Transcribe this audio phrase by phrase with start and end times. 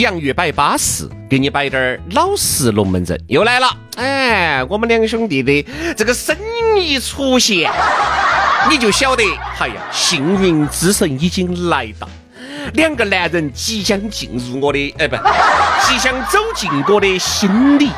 [0.00, 3.66] 洋芋摆巴士，给你摆点儿老实龙门阵，又来了。
[3.96, 5.66] 哎，我们两兄弟的
[5.96, 7.70] 这个身影一出现，
[8.70, 9.22] 你就晓得，
[9.58, 12.08] 哎呀，幸运之神已经来到。
[12.74, 15.16] 两个男人即将进入我的，哎，不，
[15.86, 17.90] 即将走进我的心里。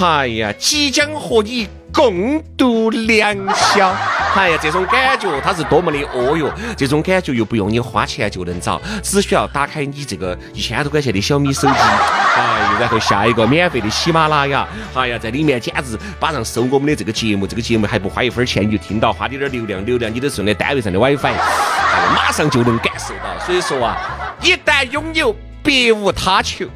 [0.00, 3.94] 哎呀，即将和你共度良宵。
[4.34, 6.50] 哎呀，这种感觉它是多么的哦哟！
[6.76, 11.74] 这种感觉又不用你花钱就能找，只需要打开你这个一千多块钱的小米手机，
[12.36, 23.44] 哎，然后下一个免费的喜马拉雅，哎呀，在里面简直马上收我们的这个节目，这个节目还不花一分钱，你就听到，花点点流量，流量你都是用的单位上的 WiFi，哎，马上就能感受到。
[23.44, 23.96] 所以说啊，
[24.40, 26.66] 一旦拥有，别无他求。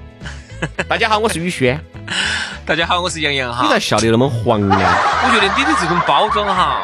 [0.89, 1.79] 大家好，我是宇轩。
[2.65, 3.65] 大家好，我是杨洋哈。
[3.65, 4.77] 你咋笑得那么黄呢？
[4.77, 6.83] 我觉得你的这种包装哈。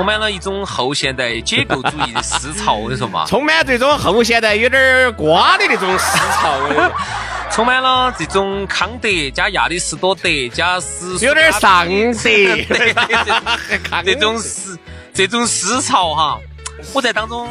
[0.00, 6.90] 充满了一种后现代解构主义的思潮，我跟你说嘛， 充满这种后现代有点瓜的那种思潮，我跟你说
[7.50, 10.22] 充满了这种康德加亚里士多德
[10.54, 12.30] 加思有点上色，
[14.02, 14.78] 这种思
[15.12, 16.40] 这种思潮哈，
[16.94, 17.46] 我在当中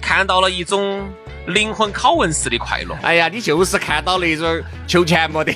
[0.00, 1.12] 看到了一种。
[1.50, 2.96] 灵魂拷问式的快乐。
[3.02, 5.52] 哎呀，你就是看到那种求钱没得，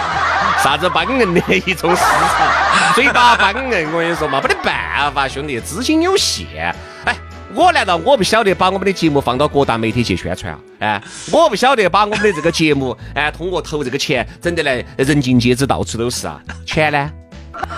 [0.62, 6.74] 啥子帮硬的一种市场， 嘴巴帮硬，我跟你说嘛，没得办法，兄弟，资金有限。
[7.04, 7.16] 哎，
[7.54, 10.58] 我难道我不晓得把我们的节目放到各大媒体去宣传啊？
[10.80, 16.40] 哎，我不晓得把我们的这个节目， 哎，通过投这个钱，整得来人尽皆知，到处都是啊。
[16.66, 17.10] 钱呢？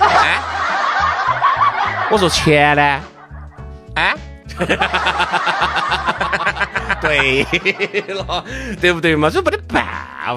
[0.01, 0.41] 哎，
[2.11, 3.01] 我说钱呢？
[3.97, 4.15] 哎？
[7.06, 8.44] 对了，
[8.81, 9.31] 对不对嘛？
[9.31, 9.84] 这没得办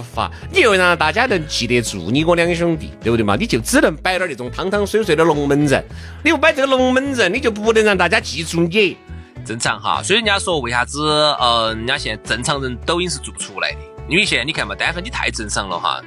[0.02, 3.36] 法，你又让大家能记得住你我两兄弟，对不对嘛？
[3.36, 5.84] 你就只能摆点那种汤汤水水的龙门阵。
[6.24, 8.98] 你不摆这个龙门阵，你就不能让大家记住你。
[9.46, 11.02] 正常哈，所以人家说为啥子
[11.40, 13.78] 呃，人家现在正常人抖音是做不出来的，
[14.10, 16.02] 因为现在你看嘛，单纯你太正常了哈。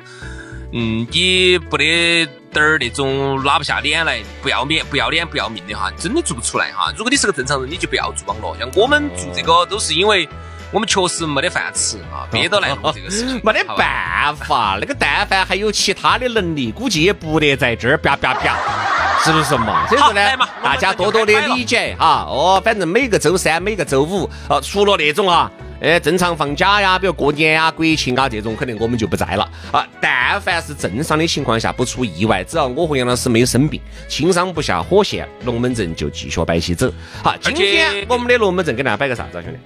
[0.75, 6.93] 嗯，你不得点儿那种拉不下脸来，不要脸、不要脸、不要命的哈，真的做不出来哈。
[6.97, 8.57] 如果你是个正常人，你就不要做网络。
[8.59, 10.29] 像我们做这个，都是因为
[10.73, 13.41] 我们确实没得饭吃啊，憋到来做这个事情。
[13.45, 18.57] 没得办法，那个但凡还有其他的能力，估计也不得在这儿啪啪啪，
[19.23, 19.87] 是不是嘛？
[19.87, 20.21] 所以说呢，
[20.65, 22.25] 大家多多的理解哈。
[22.27, 25.51] 哦，反正每个周三、每个周五，啊，除了那种啊。
[25.83, 29.85] 哎，正常放假呀，比如过年呀、国庆啊这种，肯定我们就不在了啊。
[30.01, 36.89] 但凡是正常的情况下，不出意外，只要我和杨老师没有生病，轻伤不下火线，龙门阵就继续摆起走。
[37.25, 39.59] 好，今天我们的龙门阵给大家摆个啥子，兄弟？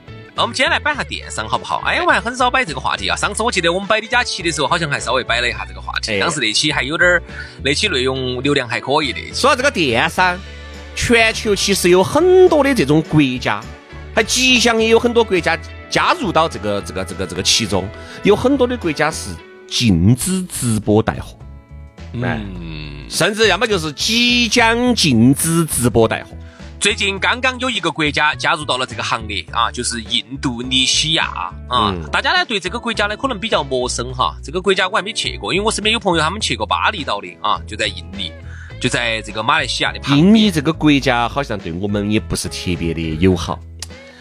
[0.43, 1.83] 我们今天来摆下电商好不好？
[1.87, 3.17] 哎，我还很少摆这个话题啊。
[3.17, 6.21] 上次我记得我们摆李佳琦的时候，好像还稍微摆了一下这个话题。
[6.21, 7.23] 当时那期还有点儿，
[7.65, 9.21] 那期内容流量还可以的。
[9.33, 10.39] 说到这个电商，
[10.95, 13.63] 全球其实有很多的这种国家，
[14.15, 15.59] 还即将也有很多国家。
[15.89, 17.89] 加入到这个这个这个这个其中，
[18.25, 19.31] 有很多的国家是
[19.69, 21.39] 禁止直播带货，
[22.13, 26.37] 嗯，甚至要么就是即将禁止直播带货。
[26.79, 31.95] 最近刚刚有一个国家加入到了这个行列啊，就是印度尼西亚啊。
[32.13, 38.31] 大家呢对这个国家呢可能比较陌生哈，这个国家我还没去过，因为我身边有朋友他们去过巴厘岛的啊，就在印尼，
[38.79, 40.19] 就在这个马来西亚的旁边。
[40.19, 43.59] 印尼这个国家好像对我们也不是特别的友好。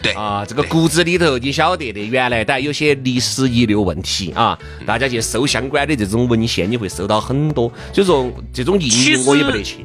[0.02, 7.70] 对啊，这个骨子里头你晓得的，原来但有些历史遗留问题啊，大家去搜相关的这种文献，你会搜到很多。
[7.92, 9.84] 所以说这种印尼我也不得去。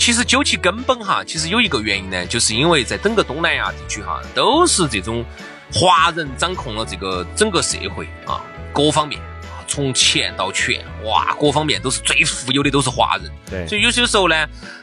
[0.00, 5.22] 其实究其根本哈，其实有一个原因呢，就是因为在整个东南亚地区哈，都是这种
[5.70, 8.42] 华人掌控了这个整个社会啊，
[8.72, 9.20] 各方面。
[9.68, 13.30] 从钱到权，哇，各方面都是最富有的，都是华人。
[13.48, 14.34] 对，所以有些时候呢，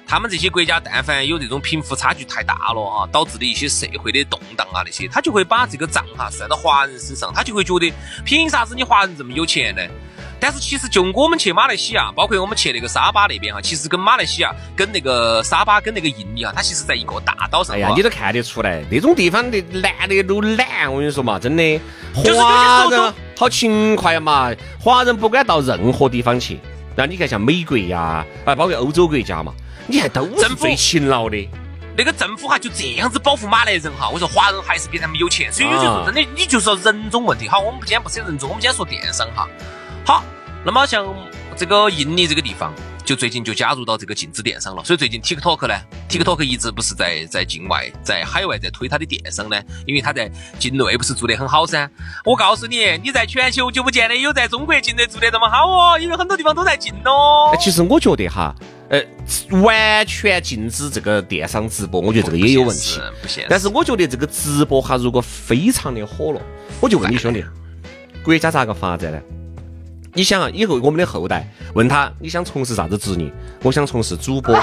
[0.08, 7.92] 他们这些国家但凡有这种贫富差距太大了啊，导致的一些社会的动荡啊那些，他就会把这个账哈算到华人身上，他就会觉得
[8.24, 9.82] 凭啥子你华人这么有钱呢？
[10.40, 17.76] 但是其实就我们去马来西亚，包括我们去那个沙巴那边哈，其实跟马来西亚、跟那个沙巴、跟那个印尼啊，它其实在一个大岛上。
[17.76, 21.80] 哎呀，你都看得出来，那种地方的男的都懒，我跟你说嘛，真的。
[22.14, 26.60] 华人好勤快嘛，华人不管到任何地方去，
[26.96, 29.54] 那你看像美国呀，啊，包括欧洲国家嘛，
[29.88, 31.48] 你看都是最勤劳的。
[31.98, 37.48] 那个政府哈就这样子保护马来人哈，我说华人还是比他们有钱，所以有时候真的你就说人种问题。
[37.48, 39.48] 好，我们今天不说人种，我们今天说电商哈。
[40.08, 40.24] 好，
[40.66, 41.06] 那么像
[41.54, 42.74] 这个印尼这个地方。
[43.04, 45.74] 就最近就加入到这个禁止电商了，所以最近 TikTok 呢
[46.10, 51.90] ，TikTok 一直不是在在境外，在海外在推它的电商呢，因为它在境内不是做得很好噻。
[52.26, 57.56] 我告诉你，你在全球就不见得有在中国境内做得这么好哦，因为很多地方都在禁哦。
[57.58, 58.54] 其实我觉得哈，
[58.90, 59.02] 呃，
[59.62, 63.00] 完全禁止这个电商直播，我觉得这个也有问题。
[63.22, 63.48] 不现实。
[63.50, 66.42] 但是我觉得这个直播哈，如果非常的火了，
[66.82, 67.42] 我就问你兄弟，
[68.22, 69.22] 国家咋个发展呢？
[70.14, 73.32] 你想啊，以后我们的后代问他，你想从事啥子职业？
[73.62, 74.56] 我想从事主播，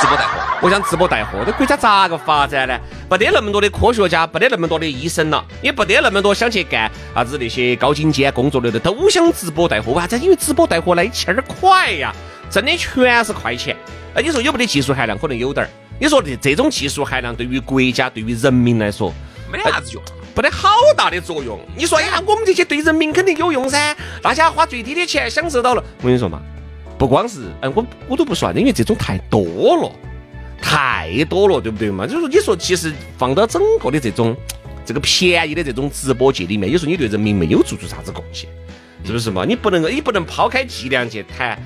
[0.00, 0.40] 直播带货。
[0.62, 1.42] 我想直播带货。
[1.44, 2.78] 这国家咋个发展呢？
[3.08, 9.92] 不得那么多的科学家，不得那么多的医生了，也不得那么多想去干啥子那些高精尖工作的，都想直播带货。
[9.92, 10.18] 为啥子？
[10.18, 12.14] 因为直播带货那一气儿快呀，
[12.50, 13.76] 挣的全是快钱。
[14.14, 15.18] 哎，你说有没得技术含量？
[15.18, 15.68] 可能有点儿。
[15.98, 19.12] 你说这这种技术含量对于国家、对于人民来说，
[19.50, 20.02] 没得啥子用。
[20.34, 21.58] 不得好大的作用。
[21.74, 25.82] 你说，哎呀，我们这些对人民肯定有用噻，大家花最低的钱享受到了。
[26.02, 26.42] 我跟你说嘛，
[26.98, 29.92] 不光是，哎，我我都不算，因为这种太多了，
[30.60, 32.06] 太多了，对不对嘛？
[32.06, 34.36] 就是，你说其实放到整个的这种
[34.84, 38.50] 这个便宜的这种直播界里面，有时候你对人民没有做出啥子贡献，
[39.04, 39.44] 是不是嘛？
[39.46, 41.58] 你不能，你不能抛开剂量去谈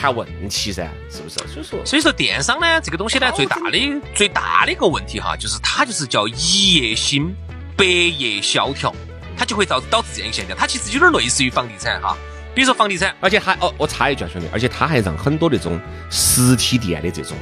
[0.00, 1.38] 谈问题噻，是不是？
[1.52, 7.34] 所以说，所以说电商呢，这个东西呢，最大的最大的一个问题哈，就是它就是叫一夜兴。
[7.76, 8.94] 百业萧条，
[9.38, 10.54] 它就会导导致这样一个现象。
[10.54, 12.14] 它其实有点类似于房地产哈，
[12.54, 15.80] 比如说房地产，而且还哦，我插一句啊，兄弟，而且它还让很多那种
[16.10, 17.34] 实体店的这种，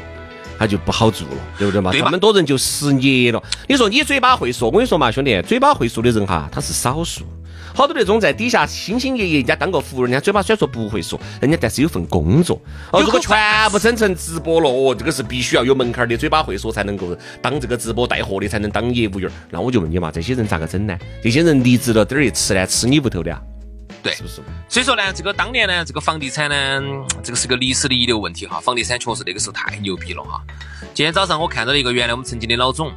[0.57, 1.91] 他就不好做了，对不对嘛？
[1.93, 3.43] 那么多人就失业了。
[3.69, 7.25] 你说你嘴巴会说，我跟你说嘛，兄弟，嘴巴会说的人哈，他是少数。
[7.79, 12.61] 好多那种在底下兢兢业业，人家当个服务，人家嘴巴虽然说不会说，人家但是有份工作。
[12.91, 19.31] 哦，如果全部整成直播了，哦，这个是必须要有门槛的，嘴巴会说才能够当这个直播带货的，才能当业务员。
[19.49, 20.99] 那我就问你嘛，这些人咋个整呢？
[21.23, 23.41] 这些人离职了，等儿一吃呢，吃你屋头的啊？
[24.03, 24.43] 对，是不是？
[24.69, 26.83] 所以说呢，这个当年呢，这个房地产呢，
[27.23, 28.59] 这个是个历史的遗留问题哈。
[28.59, 30.43] 房地产确实那个时候太牛逼了哈。
[30.93, 32.91] 今天早上我看到了一个原来我们曾经的老总。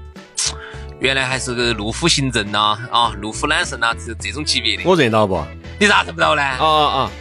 [1.01, 4.83] 原来还是个路虎行政呐，啊，路虎揽胜呐，这这种级别的。
[4.85, 5.43] 我认到不？
[5.79, 6.43] 你咋认不到呢？
[6.59, 7.11] 哦哦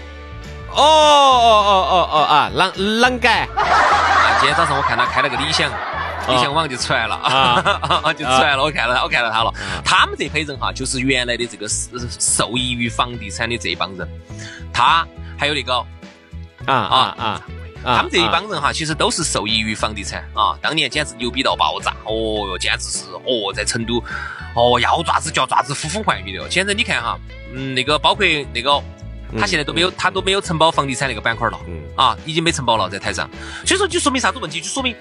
[0.71, 3.49] 哦哦哦哦哦啊，啷啷改？
[3.56, 5.71] 啊，今天早上我看他开了个理想，
[6.29, 8.62] 理想网就出来了啊， 就出来了。
[8.62, 9.50] 我看到，我看到他了。
[9.82, 14.06] 他们这批人哈，就是原来的这个受益于房地产的这帮人。
[14.75, 15.06] 他
[15.38, 15.75] 还有那个
[16.67, 17.43] 啊啊啊。
[17.82, 24.03] 他们这一帮人哈，其实都是受益于房地产啊，当年简直牛逼到爆炸，哦哟，简直是哦，在成都，
[24.55, 26.50] 哦要爪子叫爪子，呼风唤雨的。
[26.50, 27.19] 现在你看哈，
[27.55, 28.82] 嗯，那个包括那个，
[29.38, 31.59] 他现在都没有，他都没有承包房地产那个板块了，
[31.97, 33.29] 啊，已经没承包了在台上，
[33.65, 34.61] 所以说就说明啥子问题？
[34.61, 34.94] 就说明。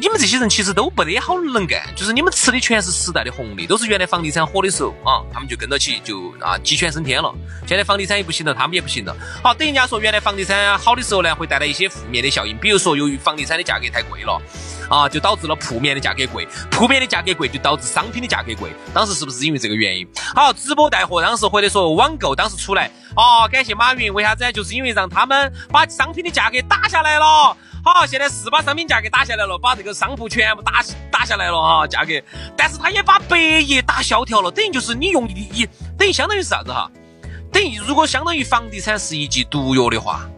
[0.00, 7.34] 你们这些人其实都不得好能干，就是你们吃的全是时代的红利，都是原来房地产火的时候啊，他们就跟到起就啊鸡犬升天了。
[7.66, 9.16] 现在房地产也不行了，他们也不行了。
[9.42, 14.40] 好，等人家说原来房地产好的时候呢，会带来一些负面的效应，比如说由于房地产的价格太贵了
[14.88, 18.70] 啊，就导致了铺面的价格贵，铺面的价格贵就导致商品的价格贵。
[18.92, 20.08] 当时是不是因为这个原因？
[20.34, 24.50] 好，直播带货当时或者说网购当时出来啊，感谢马云，为啥子？
[24.52, 27.56] 就是因为让他们把商品的价格打下来了。
[27.84, 32.12] 好，现在是把商品价格打下来了，把这个商铺全部打打下来了哈，价格，
[32.56, 35.66] 但是他也把百亿打萧条了，等于就是你用一，
[35.96, 36.90] 等于相当于是啥子哈？
[37.52, 40.28] 等于如果相当于房地产是一剂毒药的话，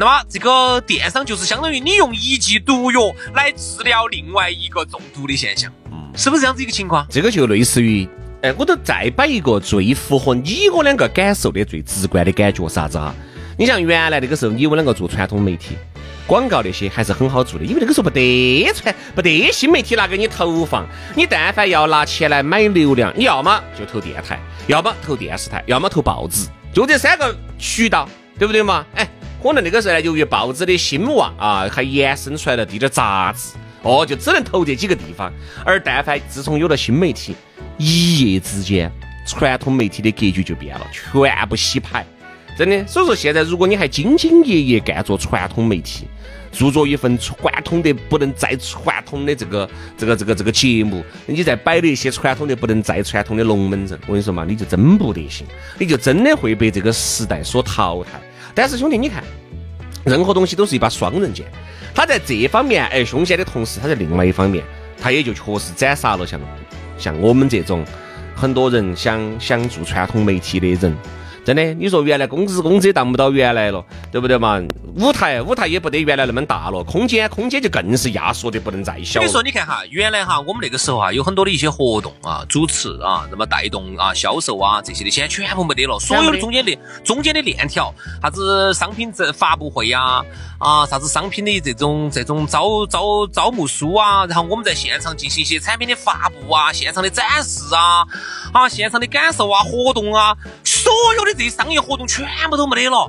[0.00, 3.00] 那么这个电商就是相当于你用一剂毒药
[3.34, 7.04] 来治疗另外一个中毒的现象，嗯，是不是这样子一个情况？
[7.10, 8.08] 这个就类似于，
[8.42, 13.12] 哎，我都再摆一个最符合你我两个感受的最直观的感觉啥子哈？
[13.58, 15.76] 你像原来那个时候，你我两个做传统媒体。
[16.28, 20.86] 广告那些还是很好做的，因为那个时候不得传，不得新媒体拿给你投放。
[21.16, 24.38] 你但凡要拿钱来买流量，你要么就投电台，
[24.68, 28.06] 要么投电视台，要么投报纸，就这三个渠道，
[28.38, 28.84] 对不对嘛？
[28.94, 29.08] 哎，
[29.42, 35.32] 可能那个时候呢，由于报纸的兴旺啊，还延伸出来了滴点杂志，哦，就只能投这几个地方。
[35.64, 37.36] 而但凡自从有了新媒体，
[37.76, 38.90] 一夜之间，
[39.26, 42.04] 传统媒体的格局就变了，全部洗牌，
[42.58, 42.86] 真的。
[42.86, 46.08] 所以说，现在如果你还兢兢业业干做传统媒体，
[46.50, 55.46] 做着一份传统的不能再传统的这个这个这个这个节目，你再摆的一些传统的不能再传统的龙门阵，我跟你说嘛，你就真不得行，
[55.78, 58.18] 你就真的会被这个时代所淘汰。
[58.54, 59.22] 但是兄弟，你看，
[60.04, 61.46] 任何东西都是一把双刃剑，
[61.94, 64.64] 他在这方面哎凶险的同时，他在另外一方面，
[65.00, 66.40] 他也就确实斩杀了像
[66.98, 67.84] 像我们这种
[68.34, 70.96] 很多人想想做传统媒体的人。
[71.48, 74.60] 真的，你说原来工资工资也当不到原来了，对不对嘛？
[74.96, 79.18] 舞台舞台也不得原来那么大了，空间空间就更是压缩的不能再小。
[79.20, 85.98] 所以说，你看哈，原来哈我们那个时候哈有很多的一些活动啊，主持啊，那么带动啊销售啊这些的，现在全部没得了。
[85.98, 90.22] 所有的中间的中间的链条，啥子商品这发布会呀，
[90.58, 98.04] 啊啥子商品的这种这种招招招募书啊，然后我们在现场进行一些产品的发布啊，现场的展示啊，
[98.52, 100.36] 啊现场的感受啊，活动啊，
[100.88, 101.28] 所有的。
[101.36, 103.08] 这些商业活动全部都没得了，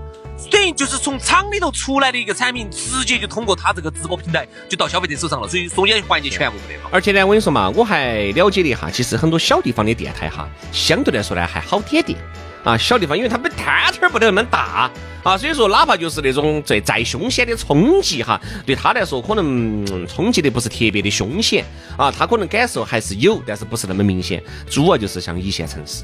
[0.51, 6.89] 等于就是从厂里头出来的一个产品，直接就通过他这个直播平台就到消费者手上了，所以中间环节全部没得了。
[6.91, 12.19] 而且呢，我跟你说嘛，我还了解了一下，其实很多小地方的电台哈，相对来说呢还好点点
[12.63, 12.77] 啊。
[12.77, 14.91] 小地方，因为他们摊摊儿不得那么大
[15.23, 21.65] 啊，所以说哪怕就是那种最再凶险的冲击哈，对他来说可能冲击的不是特别的凶险
[21.97, 24.43] 啊，他可能感受还是有，但是不是那么明显。
[24.69, 26.03] 主要就是像一线城市。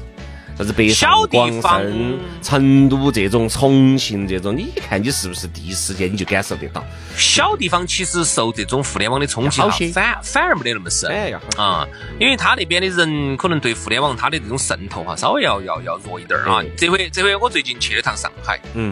[0.56, 6.82] 啥子北上广深、成都这种、重庆这种，你一看你是不是第一时间你就感受得到？
[7.14, 9.60] 小地方其实受这种互联网的冲击，
[9.92, 11.10] 反反而没得那么深。
[11.10, 11.86] 哎，啊，
[12.18, 16.62] 因为他那边的人可能对互联网他的这种渗透哈，稍微要要要弱一点啊。
[16.74, 18.90] 这回这回我最近去了趟上海，嗯，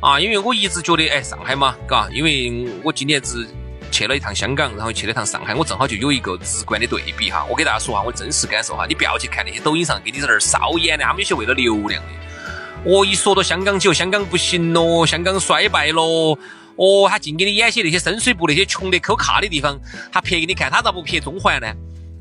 [0.00, 3.46] 啊，因为我一直觉得哎，上海嘛，嘎，因为我今年子。
[3.92, 7.44] 去了一趟香港，然后去了一趟上海，我正好就有一个直观的对比哈。
[7.48, 12.90] 我给大家说下我真实感受哈，你不要去看那些抖音上给你在那儿烧演的，他们有些为了流量的。
[12.90, 16.36] 哦，一说到香港就香港不行咯，香港衰败咯。
[16.76, 19.78] 哦，他净给你演些那些深水埗那些穷得抠卡的地方，
[20.10, 21.66] 他拍给你看，他咋不拍中环呢？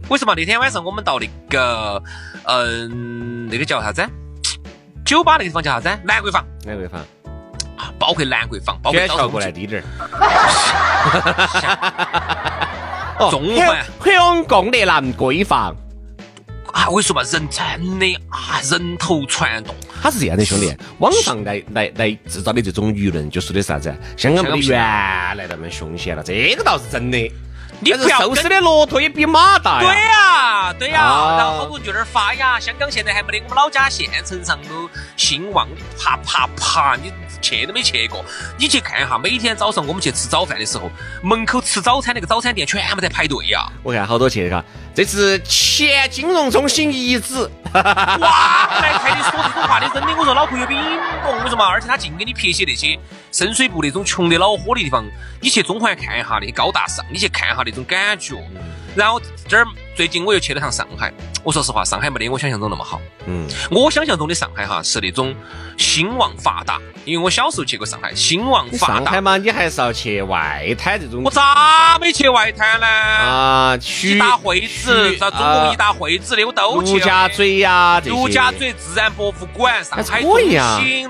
[0.09, 2.03] 为什么那天晚上我们到那个，
[2.43, 4.05] 嗯，那个叫啥子？
[5.05, 6.01] 酒吧那个地方叫啥子？
[6.03, 6.45] 兰桂坊。
[6.65, 7.01] 兰桂坊。
[7.99, 9.85] 包括兰桂坊，包括桥过来低点儿。
[13.29, 15.75] 中环香港的兰桂坊
[16.71, 19.75] 啊，我跟你说嘛，人真的啊，人头攒动。
[20.01, 23.93] 他是这样的，兄弟，网上来来来制造的这种舆论，就说的啥子？
[24.17, 27.31] 香港没原来那么凶险了，这个倒是真的。
[27.81, 29.87] 你不要瘦死的骆驼也比马大呀。
[29.89, 31.35] 对呀，对呀。
[31.37, 35.67] 然后好多就在那儿发呀，香港现在还没得我们老家县城上头兴旺，
[35.99, 37.11] 啪啪啪，你。
[37.41, 38.23] 去都没去过，
[38.55, 40.91] 你去看一下，每天早上我们去吃早饭的时候，
[41.23, 43.65] 门口吃早餐那个早餐店全部在排队呀。
[43.81, 47.49] 我看好多去的，这是前金融中心遗址。
[47.73, 52.95] 哇，来看你说这种话的，真的，我说脑壳有点懵，我说嘛，而且他净给你撇些那些
[53.31, 55.05] 深水埗那种穷得恼火的地方，
[55.39, 58.35] 你去中环看一下那些高大上，你去看一下那种感觉。
[58.93, 61.13] 然后这儿最近我又去了趟上海，
[61.45, 62.99] 我说实话，上海没得我想象中那么好。
[63.25, 65.33] 嗯，我想象中的上海哈是那种
[65.77, 68.95] 兴旺发达，因为我小时候去过上海，兴旺发达。
[68.95, 71.23] 上海嘛，你还是要去外滩这种。
[71.23, 72.85] 我咋没去外滩呢？
[72.85, 76.95] 啊，去一大会址，啥中国一大会址的我都去。
[76.95, 80.37] 陆家嘴呀，陆家嘴自然博物馆，上海中
[80.83, 81.09] 心，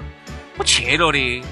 [0.56, 1.44] 我去了的。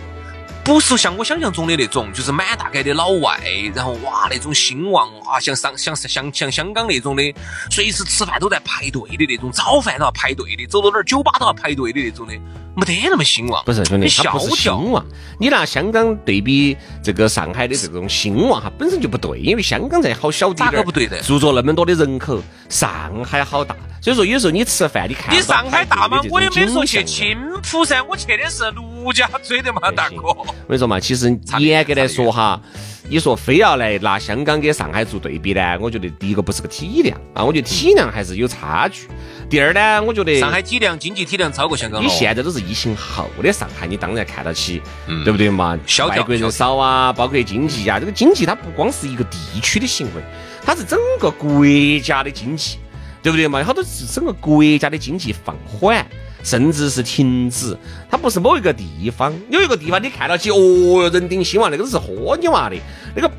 [0.70, 3.42] 不是像我想象中的那种，就是满大街的老外，
[3.74, 7.34] 然后哇那种兴旺啊，像上像像像香港那种的，
[7.72, 12.36] 随时吃饭都在排队的那种，早饭都要排队的，走到哪儿酒吧都要排队的那种的，
[12.80, 13.64] 没得那么兴旺。
[13.66, 15.06] 不是兄弟，它不是兴旺。
[15.40, 21.22] 你拿香港对比这个上海的这种兴旺哈，本身就不对，因为香港在好小地儿，不对的？
[21.22, 22.90] 住着那么多的人口，上
[23.24, 23.76] 海好大。
[24.02, 30.28] 所以说，有时候你吃饭，你看你上海大吗，我也没说去青浦噻，我去的是陆家嘴的嘛，大哥。
[30.28, 32.62] 我跟你说嘛，其实严格来说哈，
[33.10, 39.08] 你说非要来拿香港跟上海做对比呢，我觉得第一个不是个体量啊，我觉得体量还是有差距。
[39.50, 42.04] 第二呢，我觉得上海体量、经济体量超过香港。
[42.04, 44.80] 你现在都是疫情后的上海，你当然看得起，
[45.26, 45.78] 对不对嘛？
[46.08, 50.22] 外国人少啊，包括经济啊，这个经济它不光是一个地区的行为，
[50.64, 51.66] 它是整个国
[52.04, 52.78] 家的经济。
[53.22, 53.62] 对不对嘛？
[53.66, 56.08] 好多是整个国家的经济放缓，
[56.44, 57.78] 甚至是停止。
[58.10, 62.76] 它不是某一个地方，有一个地方你看到起，哦哟，人丁兴旺，那个都是喝你娃的。
[63.16, 63.32] 那个，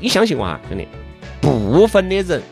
[0.00, 0.88] 你相信我啊，兄弟，
[1.40, 2.42] 部分的人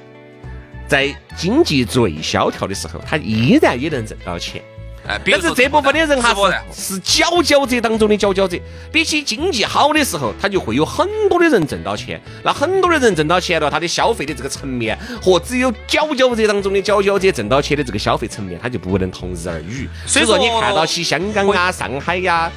[0.87, 4.63] 在经济最萧条的时候，他依然也能挣到钱。
[5.07, 6.35] 但是这部分的人哈
[6.73, 8.59] 是是佼佼者当中的佼佼者，
[8.91, 12.21] 比起经济好的时候，他就会有很多的人挣到钱。
[12.43, 19.89] 那很多的人挣到钱了，他的消费的这个层面和只有佼佼者当中的佼佼者挣到钱的这个消费层面，他就不能同日而语。
[20.07, 22.51] 所以说，你看到起香港啊、上海呀，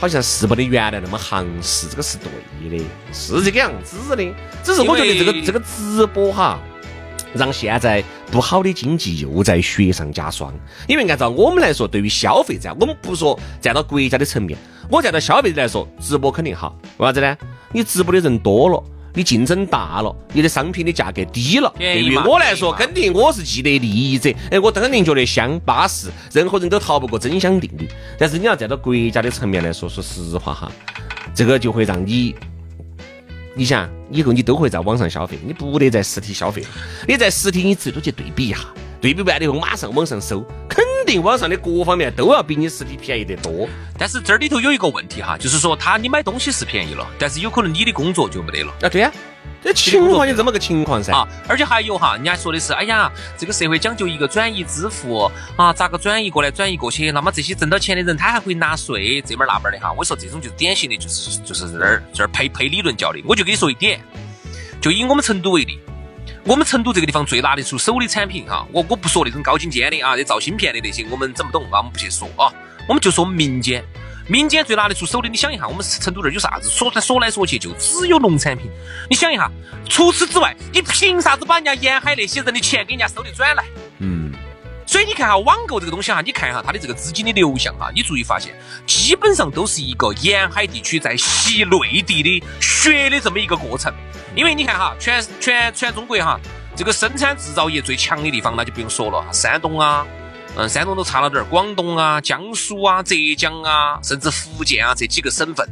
[0.00, 4.34] 好像是不得原来那么行势，这个是对的，是这个样子的。
[4.64, 6.58] 只是我觉得这个这个直播哈。
[7.34, 10.52] 让现在不好的经济又在雪上加霜，
[10.86, 14.58] 因为按照我们来说，对于消费者，我们不说站到国家的层面，
[14.90, 17.36] 我站到消费者来说，直播肯定好，为啥子呢？
[17.72, 18.82] 你直播的人多了，
[19.14, 24.30] 你竞争大了，你的商品的价格低了，对于我来说，肯定我是既得利益者。
[24.50, 27.88] 哎，我肯定觉得香巴适，任何人都逃不过真香定律。
[28.18, 30.70] 但是你要站到国家的层面来说，说实话哈，
[31.34, 32.34] 这个就会让你。
[33.54, 36.64] 你想，以后你都会在网上消费，你不得在实体消费。
[37.06, 38.60] 你在实体，你最多去对比一下，
[38.98, 43.68] 对比完了以后马上网上搜，肯定网上的各方面都要比你实体便宜得多。
[43.98, 48.72] 但是这里头有一个问题哈，就是说他你买东西是便宜了，但是有可能你的工作就没得了。
[48.80, 49.12] 啊，对呀、
[49.62, 51.12] 这情况就这么个情况噻。
[51.12, 57.12] 啊，而且还有哈，人家说的是，哎呀，这个社会讲究一个转移支付啊，咋个转移过来转移过去？
[57.12, 59.92] 那么这些挣到钱的人，他还会纳税，这门儿那门儿的哈。
[59.92, 63.20] 我说这种就是典型的，就是就是这儿这儿配配理论教的。
[63.24, 64.00] 我就跟你说一点，
[64.80, 65.78] 就以我们成都为例，
[66.44, 72.52] 我们成都这个地方最拿得出手的产品哈，我我不说那种高精尖的啊，这造芯片的那些我们整不懂啊，我们不去说啊，
[72.88, 73.84] 我们就说民间。
[74.28, 76.68] 民间最拿得出手的，你想一下，我们成都这儿有啥子？
[76.68, 78.70] 说说来说去就只有农产品。
[79.10, 79.50] 你想一下，
[79.88, 83.64] 除此之外，你凭啥子把人家沿海那些人的钱给人家收的转来？
[83.98, 84.32] 嗯，
[84.86, 88.54] 所以你看哈，网购这个东西哈，你看一下它的这个资金的流向哈，你注意发现，
[88.86, 93.92] 基本上都是一个沿海地区在吸内地的血的这么一个过程。
[94.34, 96.40] 因为你看哈，全全全中国哈，
[96.74, 100.06] 这个生产制造业最强的地方那就不用说了，山东啊，
[100.56, 105.66] 嗯，山东都差了点儿，广东啊、江苏啊、浙江啊，甚至福建啊这几个省份，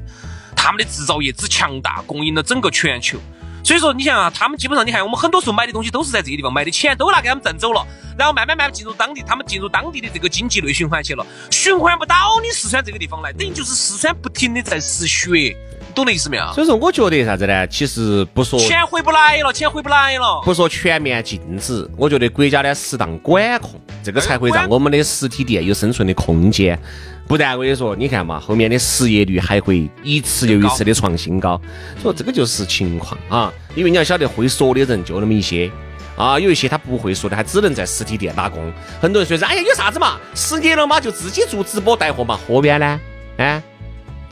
[0.57, 3.19] 他们的制造业之强大，供应了整个全球。
[3.63, 15.55] 所以说，你想啊，他们基本上，你看我们很多时候买的东西都是在这些地方买的，钱都拿给他们挣走了，然后慢慢慢慢进入当地，他们进入当地的这个经济内循环去了，循环不到你四川这个地方来，等于就是四川不停的在失血，
[15.95, 16.53] 懂的意思没有？
[16.53, 17.67] 所以说我觉得啥子呢？
[17.67, 20.41] 其实不说钱回不来了，钱回不来了。
[20.45, 26.79] 不说全面禁止，我觉得国家呢适当管控，这个才会让我们的实体店有生存的空间。
[27.27, 31.61] 不然我跟你说，你看嘛，后面的失业率还会一次又一次的创新高。
[32.03, 35.71] 所以这个就是情况啊，因为你要晓得，会说的人就那么一些。
[36.17, 38.61] 啊，有一些他不会说的，他只能在实体店打工。
[39.01, 40.19] 很多人说是，哎呀，有啥子嘛？
[40.35, 42.39] 失业了嘛，就自己做直播带货嘛。
[42.47, 43.01] 货源呢？
[43.39, 43.63] 哎，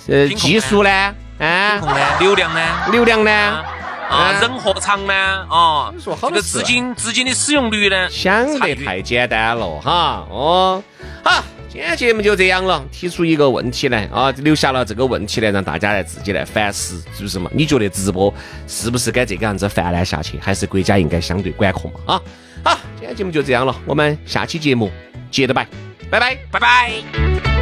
[0.09, 1.15] 呃，技术呢？
[1.39, 2.01] 哎，控呢？
[2.21, 2.61] 流量呢？
[2.91, 3.31] 流量呢？
[4.11, 5.13] 啊人和场呢？
[5.51, 8.09] 啊，说好这个多资金资金的使用率呢？
[8.09, 10.83] 想得太简单了哈，哦，
[11.23, 17.51] 好，今天节目就这样了，提出一个问题来啊，留下了这个问题来让大家来自己来反思，是不是嘛？
[17.53, 18.33] 你觉得直播
[18.67, 22.15] 是不是该这个样子泛滥下去，还是国家应该相对管控嘛？
[22.15, 22.23] 啊，
[22.65, 24.91] 好，今天节目就这样了，我们下期节目
[25.31, 25.67] 接着拜，
[26.11, 26.39] 拜拜。
[26.51, 27.58] 拜拜。